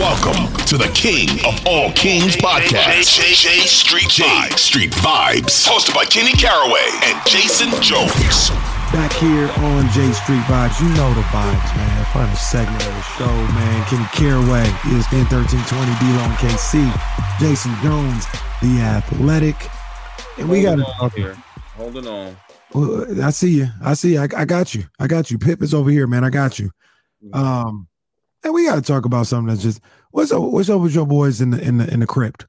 Welcome 0.00 0.56
to 0.64 0.78
the 0.78 0.90
King 0.94 1.28
of 1.44 1.60
All 1.66 1.92
Kings 1.92 2.34
podcast. 2.34 3.20
J, 3.20 3.34
J, 3.34 3.60
J 3.60 3.66
Street 3.66 4.08
Vibes. 4.08 4.58
Street 4.58 4.92
Vibes. 4.92 5.68
Hosted 5.68 5.94
by 5.94 6.06
Kenny 6.06 6.32
Caraway 6.32 6.88
and 7.04 7.20
Jason 7.28 7.68
Jones. 7.82 8.48
Back 8.96 9.12
here 9.12 9.52
on 9.60 9.84
J 9.92 10.10
Street 10.12 10.40
Vibes. 10.48 10.80
You 10.80 10.88
know 10.96 11.12
the 11.12 11.20
vibes, 11.28 11.76
man. 11.76 12.04
Final 12.14 12.34
segment 12.34 12.80
of 12.80 12.94
the 12.94 13.02
show, 13.02 13.26
man. 13.52 13.84
Kenny 13.92 14.08
Caraway, 14.16 14.64
ESPN 14.88 15.28
1320, 15.28 15.92
D-Lo 16.00 16.24
and 16.24 16.32
KC. 16.40 16.80
Jason 17.38 17.74
Jones, 17.82 18.24
The 18.62 18.80
Athletic. 18.80 19.68
And 20.38 20.48
we 20.48 20.62
got 20.62 20.76
to 20.76 21.08
here. 21.14 21.36
Holding 21.76 22.06
on. 22.06 22.36
I 23.22 23.28
see 23.28 23.50
you. 23.50 23.68
I 23.84 23.92
see 23.92 24.14
you. 24.14 24.20
I, 24.20 24.28
I 24.34 24.44
got 24.46 24.74
you. 24.74 24.84
I 24.98 25.06
got 25.06 25.30
you. 25.30 25.38
Pip 25.38 25.60
is 25.60 25.74
over 25.74 25.90
here, 25.90 26.06
man. 26.06 26.24
I 26.24 26.30
got 26.30 26.58
you. 26.58 26.70
Mm-hmm. 27.22 27.34
Um, 27.38 27.86
and 28.44 28.54
we 28.54 28.66
got 28.66 28.76
to 28.76 28.82
talk 28.82 29.04
about 29.04 29.26
something 29.26 29.48
that's 29.48 29.62
just 29.62 29.80
what's 30.10 30.32
up. 30.32 30.42
What's 30.42 30.70
up 30.70 30.80
with 30.80 30.94
your 30.94 31.06
boys 31.06 31.40
in 31.40 31.50
the 31.50 31.60
in 31.60 31.78
the 31.78 31.92
in 31.92 32.00
the 32.00 32.06
crypt? 32.06 32.46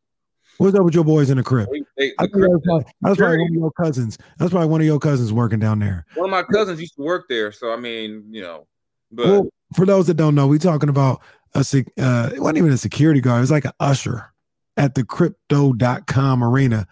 What's 0.58 0.78
up 0.78 0.84
with 0.84 0.94
your 0.94 1.04
boys 1.04 1.30
in 1.30 1.38
the 1.38 1.44
crypt? 1.44 1.72
Hey, 1.98 2.14
the 2.20 2.30
crypt 2.30 2.54
that's, 2.54 2.66
probably, 2.66 2.86
that's 3.02 3.18
probably 3.18 3.38
one 3.38 3.48
of 3.48 3.56
your 3.56 3.72
cousins. 3.72 4.18
That's 4.38 4.52
probably 4.52 4.70
one 4.70 4.82
of 4.82 4.86
your 4.86 5.00
cousins 5.00 5.34
working 5.34 5.60
down 5.60 5.80
there. 5.80 6.06
One 6.16 6.26
of 6.26 6.32
my 6.32 6.44
cousins 6.44 6.80
used 6.80 6.96
to 6.98 7.02
work 7.02 7.26
there, 7.28 7.52
so 7.52 7.74
I 7.74 7.78
mean, 7.78 8.26
you 8.30 8.42
know. 8.42 8.68
But 9.12 9.26
well, 9.28 9.50
for 9.76 9.86
those 9.86 10.08
that 10.08 10.16
don't 10.16 10.36
know, 10.36 10.48
we're 10.48 10.60
talking 10.60 10.90
about 10.90 11.22
a 11.56 11.60
uh, 11.60 12.30
it 12.34 12.40
wasn't 12.40 12.58
even 12.60 12.72
a 12.72 12.78
security 12.78 13.22
guard. 13.22 13.40
It 13.40 13.42
was 13.42 13.52
like 13.52 13.66
an 13.66 13.72
usher 13.80 14.32
at 14.78 14.96
the 14.96 15.04
crypto.com 15.04 16.44
arena, 16.44 16.88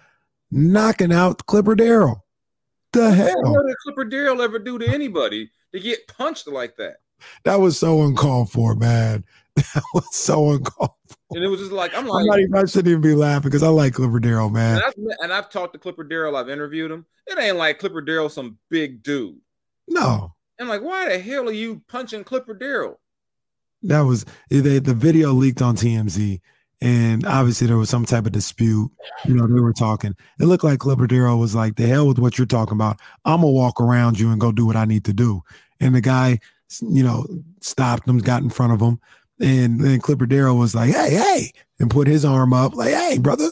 knocking 0.52 1.14
out 1.14 1.46
Clipper 1.46 1.76
Darrell. 1.76 2.26
The 2.92 3.12
hell? 3.12 3.36
What 3.44 3.68
did 3.68 3.76
Clipper 3.84 4.06
Darrell 4.06 4.42
ever 4.42 4.60
do 4.60 4.80
to 4.80 4.88
anybody 4.88 5.52
to 5.74 5.80
get 5.80 6.08
punched 6.08 6.48
like 6.48 6.76
that? 6.78 6.98
That 7.44 7.60
was 7.60 7.78
so 7.78 8.02
uncalled 8.04 8.52
for, 8.52 8.76
man. 8.76 9.24
That 9.74 9.84
was 9.94 10.16
so 10.16 10.52
uncalled 10.52 10.92
for. 11.08 11.36
And 11.36 11.44
it 11.44 11.48
was 11.48 11.60
just 11.60 11.72
like 11.72 11.94
I'm 11.94 12.08
like 12.08 12.22
I'm 12.22 12.28
not 12.28 12.40
even, 12.40 12.56
I 12.56 12.66
shouldn't 12.66 12.88
even 12.88 13.02
be 13.02 13.14
laughing 13.14 13.50
because 13.50 13.62
I 13.62 13.68
like 13.68 13.94
Clipper 13.94 14.20
Darrell, 14.20 14.50
man. 14.50 14.78
And 14.78 14.84
I've, 14.86 15.18
and 15.22 15.34
I've, 15.34 15.50
talked 15.50 15.74
to 15.74 15.80
Clipper 15.80 16.04
Darrell. 16.04 16.38
I've 16.38 16.50
interviewed 16.50 16.92
him. 16.92 17.06
It 17.28 17.38
ain't 17.38 17.58
like 17.58 17.80
Clipper 17.80 18.02
Darrell 18.02 18.30
some 18.30 18.58
big 18.70 19.04
dude. 19.04 19.38
No. 19.88 20.34
I'm 20.60 20.68
like, 20.68 20.82
why 20.82 21.08
the 21.08 21.20
hell 21.20 21.48
are 21.48 21.54
you 21.54 21.82
punching 21.88 22.24
Clipper 22.24 22.54
Darrell? 22.54 23.00
That 23.84 24.02
was 24.02 24.26
they, 24.50 24.80
the 24.80 24.94
video 24.94 25.32
leaked 25.32 25.62
on 25.62 25.76
TMZ, 25.76 26.42
and 26.82 27.26
obviously 27.26 27.68
there 27.68 27.78
was 27.78 27.90
some 27.90 28.06
type 28.06 28.26
of 28.26 28.34
dispute. 28.34 28.92
You 29.26 29.36
know, 29.36 29.48
they 29.48 29.62
were 29.62 29.74
talking. 29.74 30.16
It 30.40 30.46
looked 30.46 30.66
like 30.66 30.80
Clipper 30.80 31.08
Darrell 31.08 31.40
was 31.40 31.56
like, 31.56 31.76
"The 31.76 31.88
hell 31.88 32.08
with 32.08 32.20
what 32.20 32.38
you're 32.38 32.48
talking 32.48 32.76
about. 32.76 33.00
I'm 33.24 33.42
gonna 33.42 33.52
walk 33.52 33.80
around 33.80 34.20
you 34.20 34.32
and 34.32 34.42
go 34.42 34.52
do 34.52 34.66
what 34.66 34.76
I 34.76 34.86
need 34.86 35.06
to 35.06 35.14
do." 35.14 35.44
And 35.80 35.96
the 35.96 36.02
guy 36.02 36.40
you 36.82 37.04
know, 37.04 37.26
stopped 37.62 38.08
him, 38.08 38.20
got 38.20 38.42
in 38.42 38.50
front 38.50 38.74
of 38.74 38.82
him. 38.82 39.00
And 39.40 39.80
then 39.80 40.02
Clipper 40.02 40.26
Darrell 40.26 40.58
was 40.58 40.76
like, 40.76 40.92
hey, 40.92 41.12
hey, 41.12 41.52
and 41.80 41.90
put 41.90 42.08
his 42.08 42.26
arm 42.26 42.54
up, 42.54 42.76
like, 42.76 42.94
hey, 42.94 43.18
brother. 43.18 43.50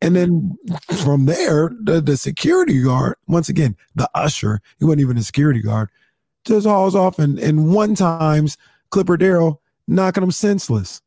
And 0.00 0.14
then 0.14 0.56
from 1.02 1.26
there, 1.26 1.70
the, 1.82 2.00
the 2.00 2.16
security 2.16 2.82
guard, 2.82 3.16
once 3.26 3.48
again, 3.48 3.76
the 3.94 4.08
usher, 4.14 4.60
he 4.78 4.84
wasn't 4.84 5.00
even 5.00 5.16
a 5.16 5.22
security 5.22 5.62
guard, 5.62 5.88
just 6.44 6.66
hauls 6.66 6.94
off 6.94 7.18
and, 7.18 7.38
and 7.38 7.74
one 7.74 7.94
times 7.94 8.58
Clipper 8.90 9.16
Darrell 9.16 9.60
knocking 9.88 10.22
him 10.22 10.30
senseless. 10.30 11.00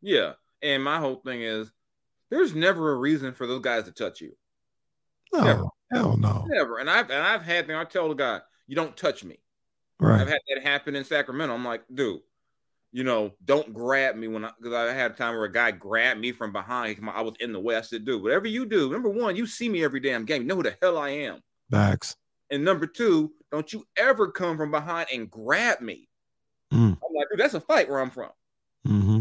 Yeah. 0.00 0.32
And 0.62 0.82
my 0.82 0.98
whole 0.98 1.16
thing 1.16 1.42
is 1.42 1.70
there's 2.30 2.54
never 2.54 2.92
a 2.92 2.96
reason 2.96 3.32
for 3.32 3.46
those 3.46 3.60
guys 3.60 3.84
to 3.84 3.92
touch 3.92 4.20
you. 4.20 4.36
No, 5.32 5.44
never. 5.44 5.64
hell 5.92 6.16
no. 6.16 6.46
Never. 6.48 6.78
And 6.78 6.88
I've 6.88 7.10
and 7.10 7.22
I've 7.22 7.42
had 7.42 7.66
things 7.66 7.78
I 7.78 7.84
tell 7.84 8.08
the 8.08 8.14
guy, 8.14 8.40
you 8.66 8.74
don't 8.74 8.96
touch 8.96 9.24
me. 9.24 9.38
Right. 10.00 10.20
I've 10.20 10.28
had 10.28 10.40
that 10.48 10.62
happen 10.62 10.94
in 10.94 11.04
Sacramento. 11.04 11.54
I'm 11.54 11.64
like, 11.64 11.82
dude, 11.92 12.20
you 12.92 13.04
know, 13.04 13.32
don't 13.44 13.74
grab 13.74 14.16
me 14.16 14.28
when 14.28 14.44
I 14.44 14.50
because 14.58 14.72
I 14.72 14.92
had 14.92 15.10
a 15.10 15.14
time 15.14 15.34
where 15.34 15.44
a 15.44 15.52
guy 15.52 15.72
grabbed 15.72 16.20
me 16.20 16.32
from 16.32 16.52
behind. 16.52 16.98
I 17.12 17.22
was 17.22 17.34
in 17.40 17.52
the 17.52 17.60
way. 17.60 17.76
I 17.76 17.80
said, 17.82 18.04
dude, 18.04 18.22
whatever 18.22 18.46
you 18.46 18.64
do, 18.64 18.90
number 18.90 19.10
one, 19.10 19.36
you 19.36 19.46
see 19.46 19.68
me 19.68 19.84
every 19.84 20.00
damn 20.00 20.24
game. 20.24 20.42
You 20.42 20.48
know 20.48 20.56
who 20.56 20.62
the 20.62 20.76
hell 20.80 20.96
I 20.98 21.10
am. 21.10 21.40
Backs. 21.68 22.16
And 22.50 22.64
number 22.64 22.86
two, 22.86 23.32
don't 23.50 23.70
you 23.72 23.86
ever 23.96 24.30
come 24.30 24.56
from 24.56 24.70
behind 24.70 25.08
and 25.12 25.30
grab 25.30 25.80
me. 25.80 26.08
Mm. 26.72 26.96
I'm 26.96 27.14
like, 27.14 27.26
dude, 27.30 27.40
that's 27.40 27.54
a 27.54 27.60
fight 27.60 27.90
where 27.90 28.00
I'm 28.00 28.10
from. 28.10 28.30
Mm-hmm. 28.86 29.20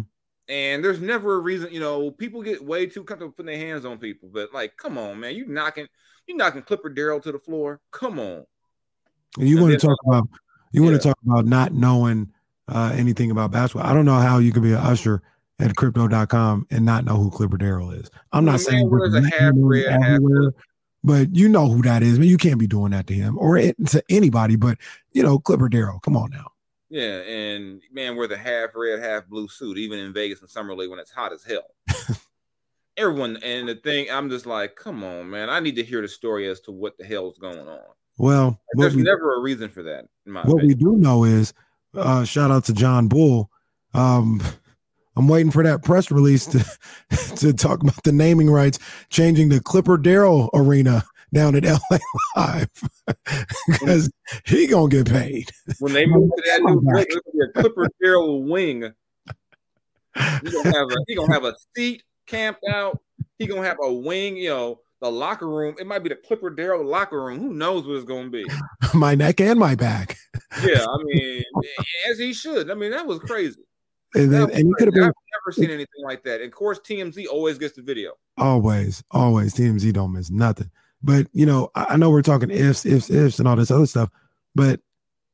And 0.49 0.83
there's 0.83 1.01
never 1.01 1.35
a 1.35 1.39
reason, 1.39 1.73
you 1.73 1.81
know, 1.81 2.09
people 2.09 2.41
get 2.41 2.63
way 2.63 2.85
too 2.85 3.03
comfortable 3.03 3.33
putting 3.33 3.47
their 3.47 3.67
hands 3.67 3.83
on 3.83 3.97
people. 3.97 4.29
But 4.31 4.53
like, 4.53 4.77
come 4.77 4.97
on, 4.97 5.19
man, 5.19 5.35
you 5.35 5.45
knocking, 5.45 5.87
you 6.25 6.37
knocking 6.37 6.61
Clipper 6.61 6.89
Darrell 6.89 7.19
to 7.19 7.33
the 7.33 7.39
floor. 7.39 7.81
Come 7.91 8.17
on. 8.17 8.45
You 9.37 9.59
want 9.59 9.73
to 9.73 9.87
talk 9.87 9.97
about 10.05 10.29
you 10.77 10.83
yeah. 10.83 10.91
want 10.91 11.01
to 11.01 11.07
talk 11.07 11.17
about 11.25 11.45
not 11.47 11.73
knowing 11.73 12.31
uh, 12.67 12.93
anything 12.95 13.31
about 13.31 13.49
basketball. 13.49 13.89
I 13.89 13.93
don't 13.93 14.05
know 14.05 14.19
how 14.19 14.37
you 14.37 14.51
can 14.51 14.61
be 14.61 14.73
an 14.73 14.77
usher 14.77 15.23
at 15.59 15.75
crypto.com 15.75 16.67
and 16.69 16.85
not 16.85 17.03
know 17.03 17.15
who 17.15 17.31
Clipper 17.31 17.57
Darrell 17.57 17.91
is. 17.91 18.11
I'm 18.31 18.45
not 18.45 18.59
saying 18.59 18.85
everywhere, 19.39 20.53
but 21.03 21.35
you 21.35 21.49
know 21.49 21.67
who 21.67 21.81
that 21.81 22.03
is. 22.03 22.19
Mean, 22.19 22.29
you 22.29 22.37
can't 22.37 22.59
be 22.59 22.67
doing 22.67 22.91
that 22.91 23.07
to 23.07 23.15
him 23.15 23.39
or 23.39 23.57
it, 23.57 23.75
to 23.87 24.03
anybody, 24.07 24.55
but 24.55 24.77
you 25.13 25.23
know, 25.23 25.39
Clipper 25.39 25.67
Darrell. 25.67 25.99
Come 25.99 26.15
on 26.15 26.29
now. 26.29 26.51
Yeah, 26.89 27.21
and 27.21 27.81
man, 27.91 28.15
we're 28.15 28.27
the 28.27 28.37
half 28.37 28.69
red, 28.75 28.99
half 28.99 29.27
blue 29.27 29.47
suit, 29.47 29.77
even 29.77 29.97
in 29.97 30.13
Vegas 30.13 30.41
in 30.41 30.47
summer 30.47 30.75
league 30.75 30.91
when 30.91 30.99
it's 30.99 31.11
hot 31.11 31.33
as 31.33 31.43
hell. 31.43 31.65
Everyone, 32.97 33.37
and 33.43 33.67
the 33.67 33.75
thing, 33.75 34.07
I'm 34.11 34.29
just 34.29 34.45
like, 34.45 34.75
come 34.75 35.03
on, 35.03 35.29
man. 35.29 35.49
I 35.49 35.59
need 35.59 35.75
to 35.75 35.83
hear 35.83 36.01
the 36.01 36.07
story 36.07 36.47
as 36.47 36.59
to 36.61 36.71
what 36.71 36.97
the 36.97 37.05
hell 37.05 37.29
is 37.29 37.37
going 37.37 37.67
on. 37.67 37.79
Well, 38.17 38.59
there's 38.73 38.95
we, 38.95 39.03
never 39.03 39.35
a 39.35 39.41
reason 39.41 39.69
for 39.69 39.83
that. 39.83 40.07
what 40.25 40.43
opinion. 40.43 40.67
we 40.67 40.73
do 40.73 40.97
know 40.97 41.23
is, 41.23 41.53
uh, 41.95 42.23
shout 42.23 42.51
out 42.51 42.65
to 42.65 42.73
John 42.73 43.07
Bull. 43.07 43.49
Um, 43.93 44.41
I'm 45.15 45.27
waiting 45.27 45.51
for 45.51 45.63
that 45.63 45.83
press 45.83 46.11
release 46.11 46.45
to 46.47 46.65
to 47.37 47.53
talk 47.53 47.81
about 47.81 48.03
the 48.03 48.11
naming 48.11 48.49
rights 48.49 48.79
changing 49.09 49.49
the 49.49 49.59
Clipper 49.59 49.97
Darrell 49.97 50.49
Arena 50.53 51.03
down 51.33 51.55
at 51.55 51.65
LA 51.65 51.97
Live 52.35 52.69
because 53.67 54.11
he 54.45 54.67
gonna 54.67 54.89
get 54.89 55.09
paid 55.09 55.49
when 55.79 55.93
they 55.93 56.05
move 56.05 56.29
to 56.35 56.43
that 56.45 56.61
new 56.61 56.81
place. 56.81 57.51
Clipper 57.55 57.87
Darrell 58.01 58.43
wing. 58.43 58.93
He 60.43 60.51
gonna 60.51 60.77
have 60.77 60.87
a 60.87 60.95
he 61.07 61.15
gonna 61.15 61.33
have 61.33 61.45
a 61.45 61.55
seat 61.75 62.03
camped 62.27 62.63
out. 62.69 63.01
He 63.39 63.47
gonna 63.47 63.67
have 63.67 63.77
a 63.81 63.91
wing. 63.91 64.37
You 64.37 64.49
know, 64.49 64.79
the 65.01 65.11
locker 65.11 65.47
room. 65.47 65.75
It 65.79 65.87
might 65.87 65.99
be 65.99 66.09
the 66.09 66.15
Clipper 66.15 66.49
Darrell 66.49 66.85
locker 66.85 67.23
room. 67.23 67.39
Who 67.39 67.53
knows 67.53 67.87
what 67.87 67.95
it's 67.95 68.05
going 68.05 68.25
to 68.25 68.29
be? 68.29 68.45
my 68.93 69.15
neck 69.15 69.39
and 69.41 69.59
my 69.59 69.75
back. 69.75 70.17
yeah, 70.63 70.85
I 70.85 70.97
mean, 71.03 71.43
as 72.09 72.17
he 72.17 72.33
should. 72.33 72.71
I 72.71 72.73
mean, 72.73 72.91
that 72.91 73.05
was 73.05 73.19
crazy. 73.19 73.61
And, 74.15 74.33
then, 74.33 74.49
and 74.51 74.67
you 74.67 74.75
could 74.77 74.87
have 74.87 74.93
been. 74.93 75.03
I've 75.03 75.13
never 75.45 75.51
seen 75.51 75.69
anything 75.69 76.03
like 76.03 76.23
that. 76.23 76.41
And 76.41 76.51
of 76.51 76.57
course, 76.57 76.79
TMZ 76.79 77.27
always 77.27 77.57
gets 77.57 77.75
the 77.75 77.81
video. 77.81 78.13
Always, 78.37 79.03
always. 79.11 79.53
TMZ 79.53 79.93
don't 79.93 80.13
miss 80.13 80.29
nothing. 80.31 80.71
But 81.03 81.27
you 81.33 81.45
know, 81.45 81.69
I, 81.75 81.85
I 81.89 81.97
know 81.97 82.09
we're 82.09 82.21
talking 82.21 82.49
ifs, 82.49 82.85
ifs, 82.85 83.09
ifs, 83.09 83.39
and 83.39 83.47
all 83.47 83.55
this 83.55 83.69
other 83.69 83.85
stuff. 83.85 84.09
But 84.55 84.79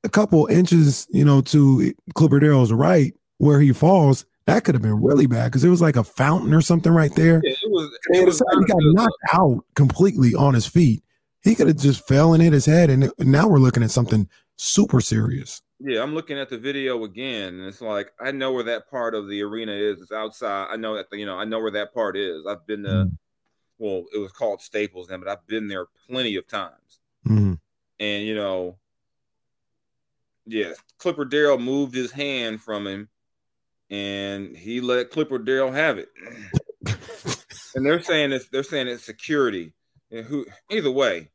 a 0.03 0.09
couple 0.09 0.47
inches, 0.47 1.07
you 1.11 1.23
know, 1.23 1.41
to 1.41 1.93
Clipper 2.15 2.39
Darrell's 2.39 2.73
right 2.73 3.13
where 3.37 3.59
he 3.59 3.71
falls, 3.71 4.25
that 4.45 4.63
could 4.63 4.75
have 4.75 4.81
been 4.81 5.01
really 5.01 5.27
bad 5.27 5.45
because 5.45 5.63
it 5.63 5.69
was 5.69 5.81
like 5.81 5.95
a 5.95 6.03
fountain 6.03 6.53
or 6.53 6.61
something 6.61 6.91
right 6.91 7.13
there. 7.15 7.41
Yeah, 7.43 7.53
was. 7.73 7.97
It 8.11 8.25
was 8.25 8.39
he 8.39 8.65
got 8.65 8.77
knocked 8.79 9.17
out 9.33 9.65
completely 9.75 10.33
on 10.35 10.53
his 10.53 10.65
feet. 10.65 11.03
He 11.43 11.55
could 11.55 11.67
have 11.67 11.77
just 11.77 12.07
fell 12.07 12.33
and 12.33 12.41
hit 12.41 12.53
his 12.53 12.65
head, 12.65 12.89
and 12.89 13.11
now 13.19 13.47
we're 13.47 13.59
looking 13.59 13.83
at 13.83 13.91
something 13.91 14.29
super 14.55 15.01
serious. 15.01 15.61
Yeah, 15.79 16.01
I'm 16.01 16.13
looking 16.13 16.39
at 16.39 16.49
the 16.49 16.57
video 16.57 17.03
again, 17.03 17.55
and 17.55 17.67
it's 17.67 17.81
like 17.81 18.13
I 18.19 18.31
know 18.31 18.53
where 18.53 18.63
that 18.63 18.89
part 18.89 19.15
of 19.15 19.27
the 19.27 19.41
arena 19.41 19.73
is. 19.73 20.01
It's 20.01 20.11
outside. 20.11 20.67
I 20.71 20.77
know 20.77 20.95
that 20.95 21.07
you 21.11 21.25
know 21.25 21.37
I 21.37 21.43
know 21.43 21.59
where 21.59 21.71
that 21.71 21.93
part 21.93 22.15
is. 22.15 22.45
I've 22.47 22.65
been 22.65 22.83
to, 22.83 22.89
mm. 22.89 23.17
well, 23.77 24.05
it 24.15 24.19
was 24.19 24.31
called 24.31 24.61
Staples 24.61 25.07
then, 25.07 25.19
but 25.19 25.27
I've 25.27 25.45
been 25.47 25.67
there 25.67 25.87
plenty 26.07 26.37
of 26.37 26.47
times. 26.47 26.99
Mm. 27.27 27.59
And 27.99 28.23
you 28.23 28.35
know, 28.35 28.77
yeah, 30.45 30.71
Clipper 30.97 31.25
Darrell 31.25 31.57
moved 31.57 31.95
his 31.95 32.11
hand 32.11 32.61
from 32.61 32.87
him, 32.87 33.09
and 33.89 34.55
he 34.55 34.79
let 34.79 35.11
Clipper 35.11 35.39
Darrell 35.39 35.71
have 35.71 35.97
it. 35.97 36.09
and 37.75 37.85
they're 37.85 38.01
saying 38.01 38.31
it's 38.31 38.47
they're 38.49 38.63
saying 38.63 38.87
it's 38.87 39.03
security. 39.03 39.73
And 40.11 40.25
who 40.25 40.45
either 40.69 40.91
way, 40.91 41.29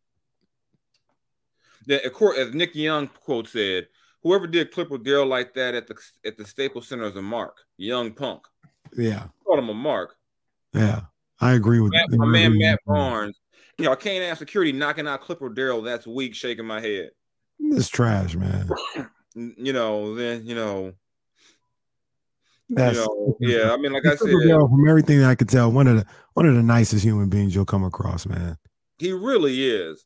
then, 1.87 2.01
as 2.39 2.55
Nick 2.55 2.75
Young 2.75 3.09
quote 3.09 3.49
said, 3.49 3.89
whoever 4.23 4.47
did 4.47 4.73
Clipper 4.73 4.99
Darrell 4.99 5.27
like 5.27 5.55
that 5.55 5.75
at 5.75 5.87
the 5.87 5.97
at 6.25 6.37
the 6.37 6.45
Staples 6.45 6.89
Center 6.89 7.05
is 7.05 7.17
a 7.17 7.23
mark, 7.23 7.57
young 7.77 8.13
punk. 8.13 8.43
Yeah, 8.97 9.27
called 9.45 9.59
him 9.59 9.69
a 9.69 9.75
mark. 9.75 10.15
Yeah, 10.73 11.03
I 11.41 11.53
agree 11.53 11.81
with 11.81 11.93
Matt, 11.93 12.11
my 12.11 12.27
man 12.27 12.59
Matt 12.59 12.81
Barnes. 12.87 13.39
You 13.79 13.87
know, 13.87 13.93
I 13.93 13.97
can't 13.97 14.25
have 14.25 14.39
security 14.39 14.73
knocking 14.73 15.07
out 15.07 15.23
Clipper 15.23 15.49
Darrell. 15.49 15.83
That's 15.83 16.07
weak, 16.07 16.35
shaking 16.35 16.67
my 16.67 16.81
head. 16.81 17.11
It's 17.59 17.89
trash, 17.89 18.35
man. 18.35 18.69
you 19.35 19.73
know, 19.73 20.15
then 20.15 20.47
you 20.47 20.55
know. 20.55 20.93
That's, 22.71 22.97
you 22.97 23.05
know, 23.05 23.37
yeah. 23.41 23.73
I 23.73 23.77
mean, 23.79 23.93
like 23.93 24.05
I 24.05 24.15
said, 24.15 24.29
from 24.31 24.89
everything 24.89 25.25
I 25.25 25.35
could 25.35 25.49
tell, 25.49 25.73
one 25.73 25.87
of 25.87 25.97
the 25.97 26.07
one 26.35 26.47
of 26.47 26.55
the 26.55 26.63
nicest 26.63 27.03
human 27.03 27.29
beings 27.29 27.55
you'll 27.55 27.65
come 27.65 27.85
across, 27.85 28.27
man. 28.27 28.59
He 28.99 29.13
really 29.13 29.67
is. 29.67 30.05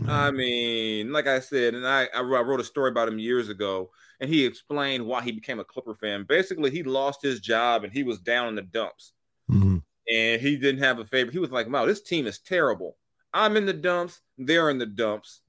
Mm-hmm. 0.00 0.10
I 0.10 0.30
mean, 0.30 1.12
like 1.12 1.26
I 1.26 1.40
said, 1.40 1.74
and 1.74 1.86
I, 1.86 2.08
I 2.14 2.20
wrote 2.20 2.60
a 2.60 2.64
story 2.64 2.90
about 2.90 3.08
him 3.08 3.18
years 3.18 3.48
ago, 3.48 3.90
and 4.18 4.30
he 4.30 4.46
explained 4.46 5.04
why 5.04 5.22
he 5.22 5.32
became 5.32 5.58
a 5.58 5.64
Clipper 5.64 5.94
fan. 5.94 6.24
Basically, 6.26 6.70
he 6.70 6.82
lost 6.82 7.22
his 7.22 7.40
job 7.40 7.84
and 7.84 7.92
he 7.92 8.02
was 8.02 8.18
down 8.18 8.48
in 8.48 8.54
the 8.54 8.62
dumps, 8.62 9.12
mm-hmm. 9.50 9.78
and 10.08 10.40
he 10.40 10.56
didn't 10.56 10.82
have 10.82 11.00
a 11.00 11.04
favorite. 11.04 11.32
He 11.32 11.38
was 11.38 11.50
like, 11.50 11.68
"Wow, 11.68 11.84
this 11.84 12.02
team 12.02 12.26
is 12.26 12.38
terrible. 12.38 12.96
I'm 13.34 13.56
in 13.56 13.66
the 13.66 13.74
dumps. 13.74 14.20
They're 14.38 14.70
in 14.70 14.78
the 14.78 14.86
dumps. 14.86 15.42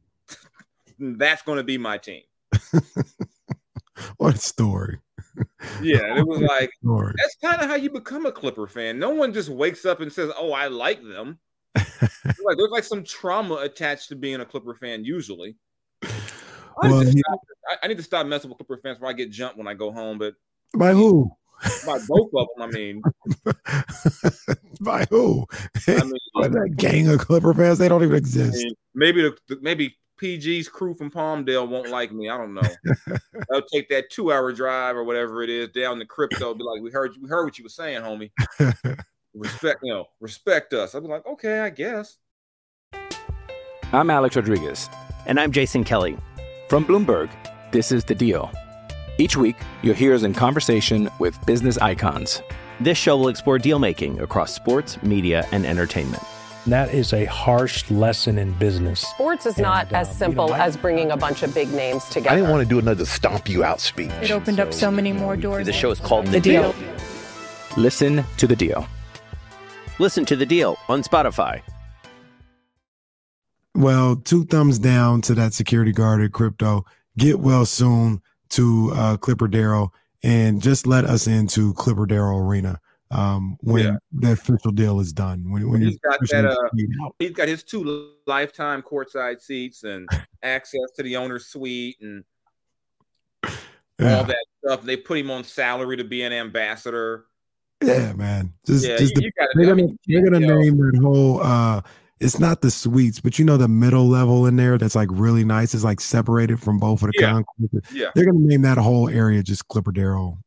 That's 1.00 1.44
going 1.44 1.58
to 1.58 1.64
be 1.64 1.78
my 1.78 1.98
team." 1.98 2.24
what 4.18 4.36
a 4.36 4.38
story! 4.38 5.00
Yeah, 5.82 6.18
it 6.18 6.26
was 6.26 6.42
like 6.42 6.72
that's 6.82 7.36
kind 7.44 7.62
of 7.62 7.70
how 7.70 7.76
you 7.76 7.90
become 7.90 8.26
a 8.26 8.32
Clipper 8.32 8.68
fan. 8.68 9.00
No 9.00 9.12
one 9.12 9.34
just 9.34 9.50
wakes 9.50 9.86
up 9.86 10.02
and 10.02 10.12
says, 10.12 10.32
"Oh, 10.38 10.52
I 10.52 10.68
like 10.68 11.02
them." 11.04 11.40
like, 11.76 12.58
there's 12.58 12.72
like 12.72 12.84
some 12.84 13.04
trauma 13.04 13.56
attached 13.56 14.10
to 14.10 14.16
being 14.16 14.42
a 14.42 14.46
Clipper 14.46 14.76
fan 14.76 15.06
usually. 15.06 15.56
I, 16.04 16.90
well, 16.90 17.02
need, 17.02 17.20
stop, 17.20 17.40
I, 17.70 17.76
I 17.84 17.88
need 17.88 17.98
to 17.98 18.04
stop 18.04 18.26
messing 18.26 18.50
with 18.50 18.58
Clipper 18.58 18.80
fans 18.82 18.98
before 18.98 19.10
I 19.10 19.14
get 19.14 19.32
jumped 19.32 19.58
when 19.58 19.68
I 19.68 19.74
go 19.74 19.92
home. 19.92 20.18
But 20.18 20.34
by 20.78 20.94
who? 20.94 21.32
By 21.86 22.00
both 22.08 22.32
of 22.36 22.48
them, 22.58 22.62
I 22.62 22.68
mean. 22.68 23.02
By 24.92 25.06
who? 25.10 25.48
I 25.88 26.04
mean, 26.04 26.52
that 26.52 26.74
gang 26.76 27.08
of 27.08 27.20
Clipper 27.20 27.54
fans, 27.54 27.78
they 27.78 27.88
don't 27.88 28.04
even 28.04 28.18
exist. 28.18 28.58
I 28.58 28.64
mean, 28.64 28.74
maybe 28.94 29.22
the, 29.48 29.58
maybe 29.62 29.96
PG's 30.22 30.68
crew 30.68 30.94
from 30.94 31.10
Palmdale 31.10 31.66
won't 31.66 31.88
like 31.88 32.12
me. 32.12 32.28
I 32.28 32.36
don't 32.36 32.54
know. 32.54 32.62
They'll 33.50 33.62
take 33.62 33.88
that 33.88 34.10
two 34.10 34.34
hour 34.34 34.52
drive 34.52 34.98
or 34.98 35.06
whatever 35.06 35.44
it 35.44 35.50
is 35.50 35.70
down 35.70 35.98
the 35.98 36.06
crypto. 36.06 36.54
Be 36.54 36.66
like, 36.66 36.82
we 36.82 36.92
heard 36.92 37.14
we 37.22 37.30
heard 37.30 37.46
what 37.46 37.58
you 37.58 37.64
were 37.64 37.70
saying, 37.70 38.02
homie 38.02 38.32
respect, 39.34 39.80
you 39.82 39.94
know, 39.94 40.08
respect 40.20 40.74
us. 40.74 40.94
I'd 40.94 41.04
be 41.04 41.08
like, 41.08 41.26
okay, 41.26 41.62
I 41.62 41.70
guess. 41.70 42.18
I'm 43.94 44.10
Alex 44.10 44.36
Rodriguez. 44.36 44.90
And 45.26 45.40
I'm 45.40 45.54
Jason 45.54 45.86
Kelly. 45.86 46.18
From 46.68 46.84
Bloomberg, 46.84 47.30
this 47.72 47.94
is 47.94 48.04
The 48.04 48.16
Deal. 48.16 48.52
Each 49.18 49.38
week, 49.38 49.56
you'll 49.84 49.96
hear 49.96 50.14
us 50.14 50.24
in 50.24 50.34
conversation 50.34 51.10
with 51.18 51.40
business 51.46 51.78
icons. 51.78 52.42
This 52.82 52.98
show 52.98 53.16
will 53.16 53.28
explore 53.28 53.60
deal 53.60 53.78
making 53.78 54.20
across 54.22 54.56
sports, 54.56 55.00
media, 55.04 55.48
and 55.52 55.68
entertainment. 55.68 56.24
That 56.66 56.92
is 56.92 57.14
a 57.14 57.26
harsh 57.26 57.92
lesson 57.92 58.40
in 58.40 58.54
business. 58.54 59.02
Sports 59.02 59.46
is 59.46 59.58
and, 59.58 59.62
not 59.62 59.94
as 59.94 60.10
simple 60.18 60.46
you 60.46 60.52
know, 60.54 60.58
as 60.58 60.78
bringing 60.78 61.12
a 61.12 61.18
bunch 61.18 61.44
of 61.44 61.54
big 61.54 61.72
names 61.74 62.04
together. 62.06 62.32
I 62.32 62.36
didn't 62.38 62.50
want 62.50 62.64
to 62.64 62.68
do 62.68 62.80
another 62.80 63.06
stomp 63.06 63.48
you 63.48 63.64
out 63.64 63.82
speech. 63.82 64.10
It 64.24 64.32
opened 64.32 64.58
so, 64.58 64.64
up 64.64 64.74
so 64.74 64.90
many 64.90 65.14
more 65.14 65.38
doors. 65.38 65.68
The 65.68 65.74
show 65.74 65.92
is 65.92 66.00
called 66.00 66.26
The, 66.26 66.32
the 66.32 66.40
deal. 66.40 66.74
deal. 66.74 66.96
Listen 67.78 68.24
to 68.38 68.48
the 68.48 68.56
deal. 68.56 68.88
Listen 70.00 70.26
to 70.26 70.36
the 70.36 70.48
deal 70.48 70.76
on 70.90 71.04
Spotify. 71.04 71.62
Well, 73.76 74.16
two 74.16 74.44
thumbs 74.46 74.80
down 74.80 75.22
to 75.22 75.36
that 75.36 75.54
security 75.54 75.92
guard 75.92 76.22
at 76.22 76.32
crypto. 76.32 76.86
Get 77.16 77.40
well 77.40 77.68
soon 77.68 78.24
to 78.50 78.92
uh, 78.96 79.18
Clipper 79.18 79.48
Darrell 79.48 79.94
and 80.24 80.62
just 80.62 80.88
let 80.88 81.06
us 81.06 81.28
into 81.28 81.74
Clipper 81.74 82.06
Darrell 82.06 82.40
Arena 82.40 82.80
um, 83.12 83.58
when 83.62 83.86
yeah. 83.86 83.98
the 84.14 84.32
official 84.32 84.72
deal 84.72 85.00
is 85.00 85.12
done. 85.12 85.52
When, 85.52 85.70
when 85.70 85.82
he's 85.82 86.00
got 86.00 86.20
that, 86.30 86.46
uh, 86.46 87.10
he's 87.20 87.32
got 87.32 87.48
his 87.48 87.64
two 87.64 88.14
lifetime 88.26 88.82
courtside 88.82 89.42
seats 89.42 89.84
and 89.84 90.08
access 90.44 90.92
to 90.96 91.04
the 91.04 91.18
owner's 91.18 91.48
suite 91.48 91.98
and 92.02 92.24
yeah. 94.00 94.18
all 94.18 94.24
that 94.24 94.46
stuff. 94.64 94.84
They 94.84 94.98
put 94.98 95.18
him 95.18 95.30
on 95.30 95.44
salary 95.44 95.98
to 95.98 96.04
be 96.04 96.24
an 96.24 96.34
ambassador. 96.34 97.26
Yeah, 97.84 98.14
man. 98.14 98.54
Just, 98.66 98.88
yeah, 98.88 98.98
just 98.98 99.16
the, 99.16 99.32
they're 99.56 99.66
gonna, 99.66 99.88
they're 100.08 100.24
gonna 100.24 100.40
name 100.40 100.78
that 100.78 101.00
whole 101.02 101.42
uh 101.42 101.82
it's 102.22 102.40
not 102.40 102.62
the 102.62 102.70
suites, 102.70 103.20
but 103.20 103.40
you 103.40 103.46
know 103.46 103.58
the 103.58 103.68
middle 103.68 104.08
level 104.08 104.46
in 104.46 104.56
there 104.56 104.78
that's 104.78 104.96
like 104.96 105.10
really 105.12 105.44
nice. 105.44 105.74
It's 105.74 105.84
like 105.84 106.00
separated 106.00 106.60
from 106.60 106.78
both 106.78 107.02
of 107.02 107.12
the 107.12 107.20
yeah. 107.20 107.32
concourses. 107.32 107.92
Yeah. 107.94 108.12
They're 108.14 108.26
gonna 108.26 108.40
name 108.40 108.62
that 108.62 108.78
whole 108.78 109.10
area 109.10 109.42
just 109.44 109.68
Clipper 109.68 109.92
Darrell 109.92 110.38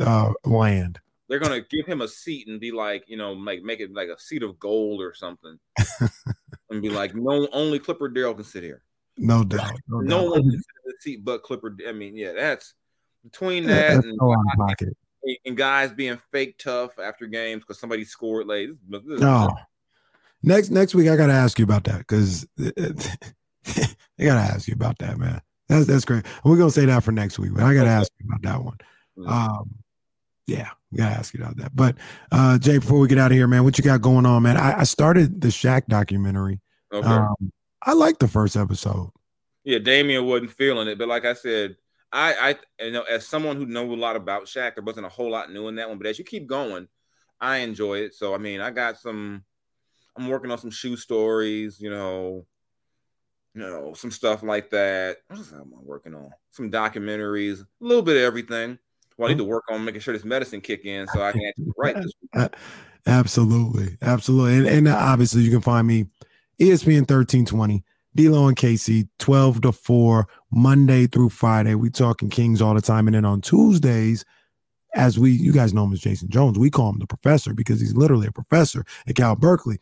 uh 0.00 0.32
land. 0.44 1.00
They're 1.28 1.38
gonna 1.38 1.60
give 1.60 1.86
him 1.86 2.00
a 2.00 2.08
seat 2.08 2.48
and 2.48 2.58
be 2.58 2.72
like, 2.72 3.04
you 3.08 3.16
know, 3.16 3.34
make 3.34 3.62
make 3.62 3.80
it 3.80 3.92
like 3.92 4.08
a 4.08 4.18
seat 4.18 4.42
of 4.42 4.58
gold 4.58 5.02
or 5.02 5.14
something. 5.14 5.58
and 6.70 6.80
be 6.82 6.88
like, 6.88 7.14
no 7.14 7.46
only 7.52 7.78
Clipper 7.78 8.08
Darrell 8.08 8.34
can 8.34 8.44
sit 8.44 8.62
here. 8.62 8.82
No 9.18 9.44
doubt. 9.44 9.72
No, 9.88 10.00
no 10.00 10.22
doubt. 10.22 10.30
one 10.30 10.42
can 10.42 10.50
sit 10.50 10.56
in 10.56 10.86
the 10.86 10.94
seat 11.00 11.24
but 11.24 11.42
Clipper. 11.42 11.76
I 11.86 11.92
mean, 11.92 12.16
yeah, 12.16 12.32
that's 12.32 12.74
between 13.22 13.66
that 13.66 13.94
that's 13.94 14.06
and 14.06 14.18
so 14.18 14.34
pocket 14.56 14.96
and 15.44 15.56
guys 15.56 15.92
being 15.92 16.18
fake 16.30 16.58
tough 16.58 16.98
after 16.98 17.26
games 17.26 17.62
because 17.62 17.78
somebody 17.78 18.04
scored 18.04 18.46
late. 18.46 18.70
No. 18.88 19.48
Next 20.42 20.70
next 20.70 20.94
week, 20.94 21.08
I 21.08 21.16
gotta 21.16 21.32
ask 21.32 21.58
you 21.58 21.64
about 21.64 21.84
that 21.84 21.98
because 21.98 22.46
I 22.58 22.72
gotta 24.24 24.40
ask 24.40 24.68
you 24.68 24.74
about 24.74 24.98
that, 24.98 25.18
man. 25.18 25.40
That's 25.68 25.86
that's 25.86 26.04
great. 26.04 26.24
We're 26.44 26.56
gonna 26.56 26.70
say 26.70 26.86
that 26.86 27.04
for 27.04 27.12
next 27.12 27.38
week, 27.38 27.52
but 27.54 27.62
I 27.62 27.74
gotta 27.74 27.90
ask 27.90 28.10
you 28.18 28.26
about 28.28 28.42
that 28.42 28.64
one. 28.64 28.78
Mm-hmm. 29.18 29.28
Um, 29.28 29.74
yeah, 30.46 30.70
we 30.90 30.98
gotta 30.98 31.16
ask 31.16 31.32
you 31.32 31.40
about 31.40 31.56
that. 31.58 31.74
But 31.74 31.96
uh, 32.30 32.58
Jay, 32.58 32.78
before 32.78 32.98
we 32.98 33.08
get 33.08 33.18
out 33.18 33.30
of 33.30 33.36
here, 33.36 33.46
man, 33.46 33.64
what 33.64 33.78
you 33.78 33.84
got 33.84 34.00
going 34.00 34.26
on, 34.26 34.42
man? 34.42 34.56
I, 34.56 34.80
I 34.80 34.84
started 34.84 35.40
the 35.40 35.48
Shaq 35.48 35.86
documentary. 35.86 36.60
Okay. 36.92 37.08
Um, 37.08 37.52
I 37.80 37.92
liked 37.94 38.20
the 38.20 38.28
first 38.28 38.56
episode. 38.56 39.10
Yeah, 39.64 39.78
Damian 39.78 40.26
wasn't 40.26 40.50
feeling 40.50 40.88
it, 40.88 40.98
but 40.98 41.08
like 41.08 41.24
I 41.24 41.34
said, 41.34 41.76
I, 42.12 42.56
I, 42.78 42.84
you 42.84 42.92
know, 42.92 43.02
as 43.02 43.26
someone 43.26 43.56
who 43.56 43.66
know 43.66 43.90
a 43.90 43.94
lot 43.94 44.16
about 44.16 44.44
Shaq, 44.44 44.74
there 44.74 44.84
wasn't 44.84 45.06
a 45.06 45.10
whole 45.10 45.30
lot 45.30 45.52
new 45.52 45.68
in 45.68 45.76
that 45.76 45.88
one. 45.88 45.98
But 45.98 46.08
as 46.08 46.18
you 46.18 46.24
keep 46.24 46.46
going, 46.46 46.88
I 47.40 47.58
enjoy 47.58 48.00
it. 48.00 48.14
So 48.14 48.34
I 48.34 48.38
mean, 48.38 48.60
I 48.60 48.70
got 48.70 48.98
some. 48.98 49.44
I'm 50.16 50.28
working 50.28 50.50
on 50.50 50.58
some 50.58 50.70
shoe 50.70 50.96
stories, 50.96 51.80
you 51.80 51.90
know, 51.90 52.46
you 53.54 53.60
know, 53.60 53.92
some 53.94 54.10
stuff 54.10 54.42
like 54.42 54.70
that. 54.70 55.18
What 55.28 55.38
else 55.38 55.52
am 55.52 55.72
I 55.76 55.80
working 55.82 56.14
on? 56.14 56.30
Some 56.50 56.70
documentaries, 56.70 57.60
a 57.60 57.66
little 57.80 58.02
bit 58.02 58.16
of 58.16 58.22
everything. 58.22 58.78
Well, 59.16 59.28
I 59.28 59.32
need 59.32 59.38
to 59.38 59.44
work 59.44 59.64
on 59.70 59.84
making 59.84 60.00
sure 60.00 60.14
this 60.14 60.24
medicine 60.24 60.60
kick 60.60 60.84
in 60.84 61.06
so 61.08 61.22
I 61.22 61.32
can 61.32 61.42
actually 61.46 61.72
write 61.76 61.96
this. 61.96 62.48
Absolutely, 63.06 63.96
absolutely, 64.00 64.58
and, 64.58 64.66
and 64.68 64.88
obviously 64.88 65.42
you 65.42 65.50
can 65.50 65.60
find 65.60 65.88
me 65.88 66.06
ESPN 66.60 67.08
thirteen 67.08 67.44
twenty 67.44 67.82
D'Lo 68.14 68.46
and 68.48 68.56
KC, 68.56 69.08
12 69.18 69.62
to 69.62 69.72
4, 69.72 70.26
Monday 70.50 71.06
through 71.06 71.30
Friday. 71.30 71.74
We 71.74 71.90
talking 71.90 72.28
Kings 72.28 72.60
all 72.60 72.74
the 72.74 72.82
time. 72.82 73.08
And 73.08 73.14
then 73.14 73.24
on 73.24 73.40
Tuesdays, 73.40 74.24
as 74.94 75.18
we, 75.18 75.30
you 75.30 75.52
guys 75.52 75.72
know 75.72 75.84
him 75.84 75.92
as 75.92 76.00
Jason 76.00 76.28
Jones, 76.28 76.58
we 76.58 76.70
call 76.70 76.90
him 76.90 76.98
the 76.98 77.06
professor 77.06 77.54
because 77.54 77.80
he's 77.80 77.96
literally 77.96 78.26
a 78.26 78.32
professor 78.32 78.84
at 79.06 79.16
Cal 79.16 79.34
Berkeley. 79.34 79.78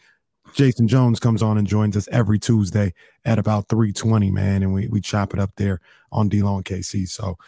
Jason 0.55 0.89
Jones 0.89 1.21
comes 1.21 1.43
on 1.43 1.59
and 1.59 1.67
joins 1.67 1.97
us 1.97 2.09
every 2.13 2.39
Tuesday 2.39 2.93
at 3.25 3.39
about 3.39 3.69
320, 3.69 4.31
man. 4.31 4.63
And 4.63 4.73
we, 4.73 4.89
we 4.89 5.01
chop 5.01 5.33
it 5.33 5.41
up 5.41 5.51
there 5.57 5.81
on 6.13 6.29
D'Lo 6.29 6.57
and 6.57 6.65
KC. 6.65 7.09
So 7.09 7.39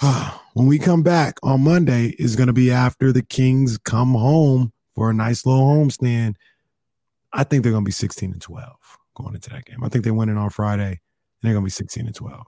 when 0.54 0.66
we 0.66 0.78
come 0.78 1.02
back 1.02 1.38
on 1.42 1.62
Monday 1.62 2.14
is 2.18 2.36
going 2.36 2.46
to 2.46 2.52
be 2.52 2.70
after 2.70 3.12
the 3.12 3.22
Kings 3.22 3.78
come 3.78 4.14
home 4.14 4.72
for 4.94 5.10
a 5.10 5.14
nice 5.14 5.46
little 5.46 5.64
homestand. 5.64 6.34
I 7.32 7.44
think 7.44 7.62
they're 7.62 7.72
going 7.72 7.84
to 7.84 7.88
be 7.88 7.92
16 7.92 8.32
and 8.32 8.42
12 8.42 8.98
going 9.14 9.34
into 9.34 9.50
that 9.50 9.64
game. 9.64 9.82
I 9.84 9.88
think 9.88 10.04
they 10.04 10.10
win 10.10 10.28
it 10.28 10.36
on 10.36 10.50
Friday, 10.50 10.88
and 10.90 10.98
they're 11.42 11.52
going 11.52 11.62
to 11.62 11.66
be 11.66 11.70
16 11.70 12.06
and 12.06 12.14
12. 12.14 12.46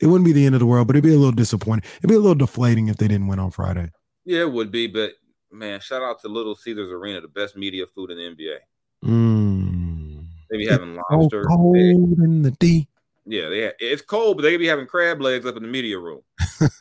It 0.00 0.06
wouldn't 0.06 0.24
be 0.24 0.32
the 0.32 0.44
end 0.44 0.54
of 0.54 0.58
the 0.58 0.66
world, 0.66 0.88
but 0.88 0.96
it'd 0.96 1.04
be 1.04 1.14
a 1.14 1.18
little 1.18 1.30
disappointing. 1.30 1.88
It'd 1.98 2.08
be 2.08 2.16
a 2.16 2.18
little 2.18 2.34
deflating 2.34 2.88
if 2.88 2.96
they 2.96 3.06
didn't 3.06 3.28
win 3.28 3.38
on 3.38 3.50
Friday. 3.50 3.90
Yeah, 4.24 4.40
it 4.40 4.52
would 4.52 4.72
be. 4.72 4.88
But 4.88 5.12
man, 5.52 5.80
shout 5.80 6.02
out 6.02 6.20
to 6.22 6.28
Little 6.28 6.56
Caesars 6.56 6.90
Arena, 6.90 7.20
the 7.20 7.28
best 7.28 7.56
media 7.56 7.86
food 7.86 8.10
in 8.10 8.16
the 8.16 8.24
NBA. 8.24 8.56
Mm. 9.04 10.24
They 10.50 10.58
be 10.58 10.66
having 10.66 10.96
lobster. 10.96 11.44
So 11.44 11.48
cold 11.48 11.76
in 11.76 12.42
the 12.42 12.50
D. 12.52 12.86
Yeah, 13.24 13.48
they 13.48 13.72
it's 13.78 14.02
cold, 14.02 14.36
but 14.36 14.42
they 14.42 14.56
be 14.56 14.66
having 14.66 14.86
crab 14.86 15.20
legs 15.20 15.46
up 15.46 15.56
in 15.56 15.62
the 15.62 15.68
media 15.68 15.98
room. 15.98 16.20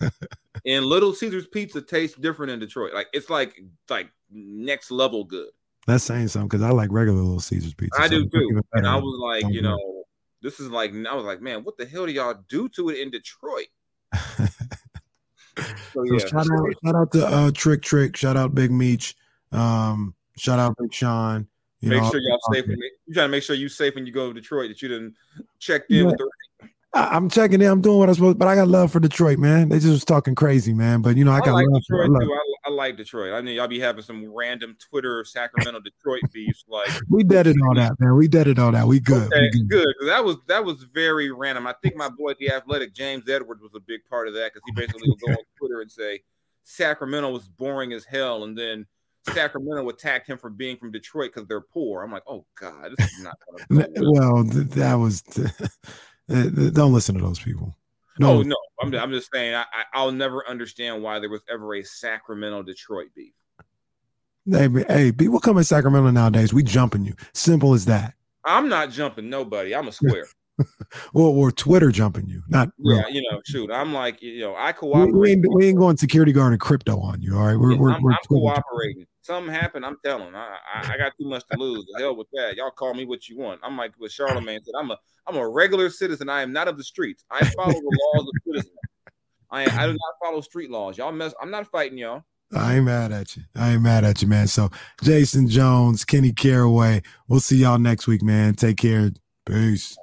and 0.65 0.85
Little 0.85 1.13
Caesars 1.13 1.47
pizza 1.47 1.81
tastes 1.81 2.17
different 2.17 2.51
in 2.51 2.59
Detroit. 2.59 2.93
Like 2.93 3.07
it's 3.13 3.29
like 3.29 3.61
like 3.89 4.11
next 4.29 4.91
level 4.91 5.23
good. 5.23 5.49
That's 5.87 6.03
saying 6.03 6.27
something 6.27 6.47
because 6.47 6.63
I 6.63 6.71
like 6.71 6.91
regular 6.91 7.21
Little 7.21 7.39
Caesars 7.39 7.73
pizza. 7.73 7.99
I 7.99 8.07
so 8.07 8.23
do 8.23 8.29
too. 8.29 8.61
And 8.73 8.87
I 8.87 8.95
was 8.95 9.17
like, 9.19 9.53
you 9.53 9.61
know, 9.61 10.03
this 10.41 10.59
is 10.59 10.69
like 10.69 10.91
I 10.91 11.15
was 11.15 11.25
like, 11.25 11.41
man, 11.41 11.63
what 11.63 11.77
the 11.77 11.85
hell 11.85 12.05
do 12.05 12.11
y'all 12.11 12.35
do 12.49 12.69
to 12.69 12.89
it 12.89 12.99
in 12.99 13.09
Detroit? 13.11 13.67
so, 14.15 16.03
yeah. 16.03 16.17
so 16.17 16.27
shout 16.27 16.47
out, 16.51 16.67
shout 16.83 16.95
out 16.95 17.11
to 17.11 17.25
uh, 17.25 17.51
Trick 17.51 17.81
Trick, 17.81 18.17
shout 18.17 18.35
out 18.35 18.53
Big 18.53 18.71
Meech, 18.71 19.15
um, 19.51 20.13
shout 20.37 20.59
out 20.59 20.75
Big 20.79 20.93
Sean. 20.93 21.47
You 21.81 21.89
make 21.89 22.01
know, 22.01 22.11
sure 22.11 22.19
y'all 22.19 22.39
safe. 22.53 22.67
When, 22.67 22.77
you 22.77 23.13
trying 23.13 23.25
to 23.25 23.31
make 23.31 23.43
sure 23.43 23.55
you 23.55 23.69
safe 23.69 23.95
when 23.95 24.05
you 24.05 24.11
go 24.11 24.31
to 24.31 24.39
Detroit 24.39 24.69
that 24.69 24.81
you 24.81 24.87
didn't 24.87 25.15
check 25.59 25.83
in 25.89 25.97
yeah. 25.97 26.03
with 26.03 26.17
the 26.17 26.29
I, 26.93 27.15
am 27.15 27.29
checking 27.29 27.61
in. 27.61 27.67
I'm 27.67 27.81
doing 27.81 27.99
what 27.99 28.09
I'm 28.09 28.15
supposed, 28.15 28.37
but 28.37 28.47
I 28.47 28.55
got 28.55 28.67
love 28.67 28.91
for 28.91 28.99
Detroit, 28.99 29.39
man. 29.39 29.69
They 29.69 29.77
just 29.77 29.91
was 29.91 30.05
talking 30.05 30.35
crazy, 30.35 30.73
man. 30.73 31.01
But 31.01 31.15
you 31.15 31.23
know, 31.23 31.31
I, 31.31 31.37
I 31.37 31.39
got 31.39 31.53
like 31.53 31.67
love 31.67 31.81
Detroit 31.81 32.07
for, 32.07 32.19
too. 32.19 32.33
I, 32.33 32.69
I, 32.69 32.71
like 32.71 32.97
Detroit. 32.97 33.33
I 33.33 33.41
mean, 33.41 33.55
y'all 33.55 33.67
be 33.67 33.79
having 33.79 34.03
some 34.03 34.25
random 34.33 34.75
Twitter 34.77 35.23
Sacramento 35.23 35.79
Detroit 35.79 36.21
beefs. 36.33 36.65
Like 36.67 36.89
we 37.09 37.23
deaded 37.23 37.55
all 37.65 37.75
that, 37.75 37.97
man. 37.99 38.15
We 38.15 38.27
deaded 38.27 38.59
all 38.59 38.73
that. 38.73 38.85
We 38.85 38.99
good. 38.99 39.31
Okay, 39.31 39.49
we 39.53 39.63
good. 39.63 39.87
good. 39.99 40.09
That 40.09 40.25
was 40.25 40.37
that 40.47 40.65
was 40.65 40.83
very 40.83 41.31
random. 41.31 41.65
I 41.65 41.75
think 41.81 41.95
my 41.95 42.09
boy 42.09 42.33
the 42.39 42.51
Athletic 42.51 42.93
James 42.93 43.29
Edwards 43.29 43.61
was 43.61 43.71
a 43.73 43.79
big 43.79 44.01
part 44.09 44.27
of 44.27 44.33
that 44.33 44.51
because 44.53 44.63
he 44.65 44.73
basically 44.73 45.09
would 45.09 45.19
go 45.21 45.31
on 45.31 45.45
Twitter 45.57 45.79
and 45.79 45.89
say 45.89 46.21
Sacramento 46.63 47.31
was 47.31 47.47
boring 47.47 47.93
as 47.93 48.03
hell, 48.03 48.43
and 48.43 48.57
then 48.57 48.85
Sacramento 49.29 49.87
attacked 49.89 50.27
him 50.27 50.37
for 50.37 50.49
being 50.49 50.77
from 50.77 50.91
Detroit 50.91 51.31
because 51.33 51.47
they're 51.47 51.61
poor. 51.61 52.03
I'm 52.03 52.11
like, 52.11 52.23
oh 52.27 52.45
god, 52.59 52.93
this 52.97 53.13
is 53.13 53.23
not. 53.23 53.37
well, 53.69 54.43
that 54.43 54.95
was. 54.95 55.21
Don't 56.73 56.93
listen 56.93 57.15
to 57.15 57.21
those 57.21 57.39
people. 57.39 57.75
No, 58.19 58.39
oh, 58.39 58.41
no, 58.41 58.55
I'm, 58.81 58.93
I'm 58.95 59.11
just 59.11 59.31
saying 59.31 59.55
I, 59.55 59.65
I'll 59.93 60.11
never 60.11 60.47
understand 60.47 61.01
why 61.01 61.19
there 61.19 61.29
was 61.29 61.41
ever 61.49 61.75
a 61.75 61.83
Sacramento 61.83 62.63
Detroit 62.63 63.07
beef. 63.15 63.33
Hey, 64.49 64.67
hey, 64.87 65.11
people 65.11 65.39
come 65.39 65.57
in 65.57 65.63
Sacramento 65.63 66.09
nowadays. 66.11 66.53
We 66.53 66.63
jumping 66.63 67.05
you. 67.05 67.13
Simple 67.33 67.73
as 67.73 67.85
that. 67.85 68.15
I'm 68.43 68.69
not 68.69 68.91
jumping 68.91 69.29
nobody. 69.29 69.75
I'm 69.75 69.87
a 69.87 69.91
square. 69.91 70.25
well, 71.13 71.27
or 71.27 71.51
Twitter 71.51 71.91
jumping 71.91 72.27
you, 72.27 72.41
not 72.47 72.71
yeah. 72.77 73.07
You 73.09 73.21
know, 73.21 73.41
shoot, 73.45 73.71
I'm 73.71 73.93
like, 73.93 74.21
you 74.21 74.39
know, 74.41 74.55
I 74.55 74.71
cooperate. 74.71 75.13
We, 75.13 75.31
ain't, 75.31 75.45
we 75.53 75.67
ain't 75.67 75.77
going 75.77 75.97
security 75.97 76.31
guard 76.31 76.53
and 76.53 76.61
crypto 76.61 76.99
on 76.99 77.21
you. 77.21 77.37
All 77.37 77.45
right, 77.45 77.55
we're, 77.55 77.73
yeah, 77.73 77.79
we're, 77.79 77.91
I'm, 77.91 78.01
we're 78.01 78.11
I'm 78.11 78.17
cooperating. 78.27 79.05
Something 79.21 79.53
happened. 79.53 79.85
I'm 79.85 79.97
telling. 80.03 80.33
I, 80.33 80.57
I, 80.73 80.93
I 80.93 80.97
got 80.97 81.13
too 81.19 81.29
much 81.29 81.43
to 81.51 81.57
lose. 81.57 81.85
The 81.93 82.01
hell 82.01 82.15
with 82.15 82.27
that. 82.33 82.55
Y'all 82.55 82.71
call 82.71 82.93
me 82.93 83.05
what 83.05 83.29
you 83.29 83.37
want. 83.37 83.59
I'm 83.63 83.77
like 83.77 83.93
what 83.97 84.11
Charlemagne 84.11 84.61
said. 84.63 84.73
I'm 84.77 84.89
a 84.89 84.97
I'm 85.27 85.37
a 85.37 85.47
regular 85.47 85.89
citizen. 85.89 86.27
I 86.29 86.41
am 86.41 86.51
not 86.51 86.67
of 86.67 86.77
the 86.77 86.83
streets. 86.83 87.23
I 87.29 87.45
follow 87.45 87.73
the 87.73 87.99
laws 88.15 88.27
of 88.27 88.33
citizens. 88.47 88.77
I 89.51 89.63
I 89.63 89.85
do 89.85 89.93
not 89.93 90.13
follow 90.23 90.41
street 90.41 90.71
laws. 90.71 90.97
Y'all 90.97 91.11
mess. 91.11 91.33
I'm 91.39 91.51
not 91.51 91.67
fighting 91.67 91.99
y'all. 91.99 92.23
I 92.55 92.75
ain't 92.75 92.85
mad 92.85 93.11
at 93.11 93.37
you. 93.37 93.43
I 93.55 93.73
ain't 93.73 93.81
mad 93.81 94.03
at 94.03 94.21
you, 94.21 94.27
man. 94.27 94.47
So 94.47 94.69
Jason 95.03 95.47
Jones, 95.47 96.03
Kenny 96.03 96.33
Caraway. 96.33 97.01
We'll 97.27 97.39
see 97.39 97.57
y'all 97.57 97.79
next 97.79 98.07
week, 98.07 98.21
man. 98.21 98.55
Take 98.55 98.77
care. 98.77 99.11
Peace. 99.45 99.97